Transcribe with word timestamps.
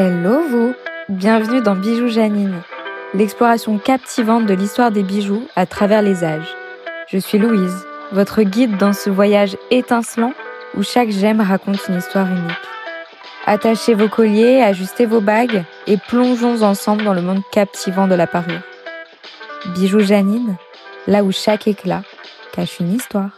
Hello 0.00 0.42
vous 0.48 0.74
Bienvenue 1.08 1.60
dans 1.60 1.74
Bijoux 1.74 2.06
Janine, 2.06 2.62
l'exploration 3.14 3.78
captivante 3.78 4.46
de 4.46 4.54
l'histoire 4.54 4.92
des 4.92 5.02
bijoux 5.02 5.42
à 5.56 5.66
travers 5.66 6.02
les 6.02 6.22
âges. 6.22 6.54
Je 7.08 7.18
suis 7.18 7.36
Louise, 7.36 7.84
votre 8.12 8.42
guide 8.42 8.76
dans 8.76 8.92
ce 8.92 9.10
voyage 9.10 9.56
étincelant 9.72 10.34
où 10.76 10.84
chaque 10.84 11.10
gemme 11.10 11.40
raconte 11.40 11.80
une 11.88 11.96
histoire 11.96 12.28
unique. 12.28 12.68
Attachez 13.44 13.94
vos 13.94 14.08
colliers, 14.08 14.62
ajustez 14.62 15.04
vos 15.04 15.20
bagues 15.20 15.64
et 15.88 15.96
plongeons 15.96 16.62
ensemble 16.62 17.02
dans 17.02 17.14
le 17.14 17.22
monde 17.22 17.42
captivant 17.50 18.06
de 18.06 18.14
la 18.14 18.28
parure. 18.28 18.62
Bijoux 19.74 19.98
Janine, 19.98 20.54
là 21.08 21.24
où 21.24 21.32
chaque 21.32 21.66
éclat 21.66 22.02
cache 22.52 22.78
une 22.78 22.94
histoire. 22.94 23.37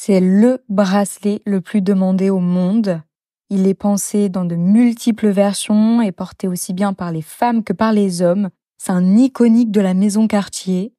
C'est 0.00 0.20
le 0.20 0.62
bracelet 0.68 1.42
le 1.44 1.60
plus 1.60 1.82
demandé 1.82 2.30
au 2.30 2.38
monde. 2.38 3.02
Il 3.50 3.66
est 3.66 3.74
pensé 3.74 4.28
dans 4.28 4.44
de 4.44 4.54
multiples 4.54 5.28
versions 5.28 6.00
et 6.00 6.12
porté 6.12 6.46
aussi 6.46 6.72
bien 6.72 6.92
par 6.92 7.10
les 7.10 7.20
femmes 7.20 7.64
que 7.64 7.72
par 7.72 7.92
les 7.92 8.22
hommes. 8.22 8.50
C'est 8.76 8.92
un 8.92 9.16
iconique 9.16 9.72
de 9.72 9.80
la 9.80 9.94
maison 9.94 10.28
Cartier. 10.28 10.94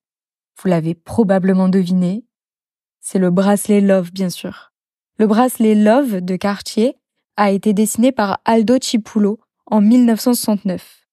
Vous 0.62 0.68
l'avez 0.68 0.96
probablement 0.96 1.70
deviné. 1.70 2.26
C'est 3.00 3.20
le 3.20 3.32
bracelet 3.32 3.80
Love, 3.80 4.12
bien 4.12 4.30
sûr. 4.30 4.74
Le 5.18 5.28
bracelet 5.28 5.76
Love 5.76 6.20
de 6.20 6.36
Cartier 6.36 6.98
a 7.38 7.52
été 7.52 7.72
dessiné 7.72 8.12
par 8.12 8.42
Aldo 8.44 8.80
Cipulo 8.82 9.40
en 9.66 9.80
1969. 9.80 11.08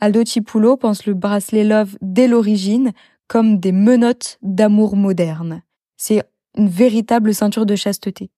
Aldo 0.00 0.24
Cipulo 0.24 0.76
pense 0.76 1.06
le 1.06 1.14
bracelet 1.14 1.62
Love 1.62 1.98
dès 2.02 2.26
l'origine 2.26 2.90
comme 3.28 3.60
des 3.60 3.70
menottes 3.70 4.38
d'amour 4.42 4.96
moderne. 4.96 5.62
C'est 5.96 6.24
une 6.58 6.68
véritable 6.68 7.32
ceinture 7.32 7.64
de 7.64 7.76
chasteté. 7.76 8.30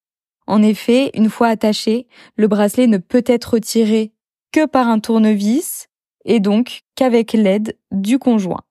En 0.47 0.63
effet, 0.63 1.11
une 1.15 1.31
fois 1.31 1.49
attaché, 1.49 2.07
le 2.37 2.47
bracelet 2.47 2.87
ne 2.87 2.99
peut 2.99 3.25
être 3.27 3.55
retiré 3.55 4.13
que 4.53 4.67
par 4.67 4.89
un 4.89 5.01
tournevis 5.01 5.89
et 6.25 6.41
donc 6.41 6.83
qu'avec 6.95 7.33
l'aide 7.33 7.77
du 7.91 8.19
conjoint. 8.19 8.63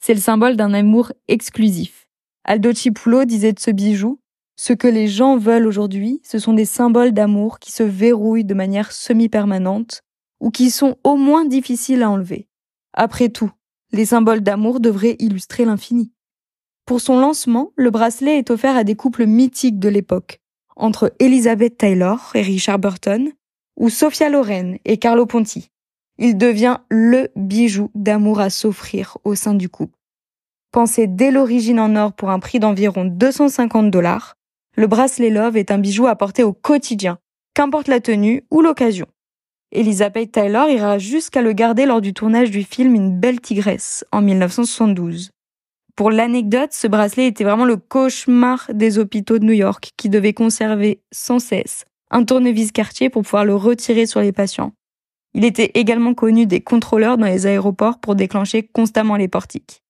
C'est 0.00 0.14
le 0.14 0.20
symbole 0.20 0.56
d'un 0.56 0.74
amour 0.74 1.12
exclusif. 1.26 2.06
Aldo 2.44 2.72
Cipulo 2.72 3.24
disait 3.24 3.52
de 3.52 3.60
ce 3.60 3.70
bijou, 3.70 4.20
ce 4.56 4.72
que 4.72 4.88
les 4.88 5.06
gens 5.06 5.36
veulent 5.36 5.66
aujourd'hui, 5.66 6.20
ce 6.24 6.38
sont 6.38 6.52
des 6.52 6.64
symboles 6.64 7.12
d'amour 7.12 7.58
qui 7.58 7.72
se 7.72 7.82
verrouillent 7.82 8.44
de 8.44 8.54
manière 8.54 8.92
semi-permanente 8.92 10.02
ou 10.40 10.50
qui 10.50 10.70
sont 10.70 10.96
au 11.04 11.16
moins 11.16 11.44
difficiles 11.44 12.02
à 12.02 12.10
enlever. 12.10 12.48
Après 12.92 13.28
tout, 13.28 13.50
les 13.92 14.04
symboles 14.04 14.40
d'amour 14.40 14.80
devraient 14.80 15.16
illustrer 15.18 15.64
l'infini. 15.64 16.12
Pour 16.88 17.02
son 17.02 17.20
lancement, 17.20 17.72
le 17.76 17.90
bracelet 17.90 18.38
est 18.38 18.50
offert 18.50 18.74
à 18.74 18.82
des 18.82 18.94
couples 18.94 19.26
mythiques 19.26 19.78
de 19.78 19.90
l'époque, 19.90 20.40
entre 20.74 21.12
Elizabeth 21.18 21.76
Taylor 21.76 22.30
et 22.34 22.40
Richard 22.40 22.78
Burton, 22.78 23.30
ou 23.76 23.90
Sophia 23.90 24.30
Loren 24.30 24.78
et 24.86 24.96
Carlo 24.96 25.26
Ponti. 25.26 25.68
Il 26.16 26.38
devient 26.38 26.78
le 26.88 27.28
bijou 27.36 27.90
d'amour 27.94 28.40
à 28.40 28.48
s'offrir 28.48 29.18
au 29.24 29.34
sein 29.34 29.52
du 29.52 29.68
couple. 29.68 29.98
Pensé 30.72 31.06
dès 31.06 31.30
l'origine 31.30 31.78
en 31.78 31.94
or 31.94 32.14
pour 32.14 32.30
un 32.30 32.38
prix 32.38 32.58
d'environ 32.58 33.04
250 33.04 33.90
dollars, 33.90 34.36
le 34.74 34.86
bracelet 34.86 35.28
Love 35.28 35.58
est 35.58 35.70
un 35.70 35.76
bijou 35.76 36.06
à 36.06 36.16
porter 36.16 36.42
au 36.42 36.54
quotidien, 36.54 37.18
qu'importe 37.52 37.88
la 37.88 38.00
tenue 38.00 38.46
ou 38.50 38.62
l'occasion. 38.62 39.08
Elizabeth 39.72 40.32
Taylor 40.32 40.70
ira 40.70 40.96
jusqu'à 40.96 41.42
le 41.42 41.52
garder 41.52 41.84
lors 41.84 42.00
du 42.00 42.14
tournage 42.14 42.50
du 42.50 42.62
film 42.62 42.94
Une 42.94 43.20
belle 43.20 43.42
tigresse 43.42 44.06
en 44.10 44.22
1972. 44.22 45.32
Pour 45.98 46.12
l'anecdote, 46.12 46.72
ce 46.74 46.86
bracelet 46.86 47.26
était 47.26 47.42
vraiment 47.42 47.64
le 47.64 47.76
cauchemar 47.76 48.70
des 48.72 49.00
hôpitaux 49.00 49.40
de 49.40 49.44
New 49.44 49.52
York 49.52 49.90
qui 49.96 50.08
devaient 50.08 50.32
conserver 50.32 51.02
sans 51.10 51.40
cesse 51.40 51.86
un 52.12 52.22
tournevis 52.22 52.70
quartier 52.70 53.10
pour 53.10 53.22
pouvoir 53.22 53.44
le 53.44 53.56
retirer 53.56 54.06
sur 54.06 54.20
les 54.20 54.30
patients. 54.30 54.74
Il 55.34 55.44
était 55.44 55.72
également 55.74 56.14
connu 56.14 56.46
des 56.46 56.60
contrôleurs 56.60 57.18
dans 57.18 57.26
les 57.26 57.46
aéroports 57.46 57.98
pour 57.98 58.14
déclencher 58.14 58.62
constamment 58.62 59.16
les 59.16 59.26
portiques. 59.26 59.82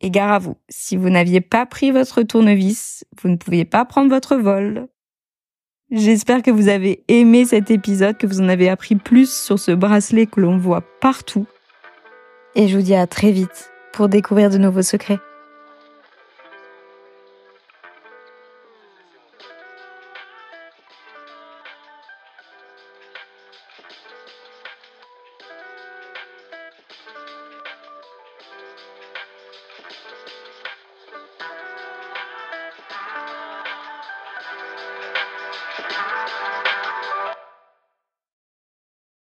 Et 0.00 0.10
gare 0.10 0.32
à 0.32 0.40
vous, 0.40 0.56
si 0.68 0.96
vous 0.96 1.10
n'aviez 1.10 1.40
pas 1.40 1.64
pris 1.64 1.92
votre 1.92 2.24
tournevis, 2.24 3.04
vous 3.22 3.28
ne 3.28 3.36
pouviez 3.36 3.64
pas 3.64 3.84
prendre 3.84 4.10
votre 4.10 4.34
vol. 4.34 4.88
J'espère 5.92 6.42
que 6.42 6.50
vous 6.50 6.66
avez 6.66 7.04
aimé 7.06 7.44
cet 7.44 7.70
épisode, 7.70 8.18
que 8.18 8.26
vous 8.26 8.40
en 8.40 8.48
avez 8.48 8.68
appris 8.68 8.96
plus 8.96 9.32
sur 9.32 9.60
ce 9.60 9.70
bracelet 9.70 10.26
que 10.26 10.40
l'on 10.40 10.58
voit 10.58 10.82
partout. 11.00 11.46
Et 12.56 12.66
je 12.66 12.76
vous 12.76 12.82
dis 12.82 12.96
à 12.96 13.06
très 13.06 13.30
vite 13.30 13.70
pour 13.94 14.08
découvrir 14.08 14.50
de 14.50 14.58
nouveaux 14.58 14.82
secrets. 14.82 15.20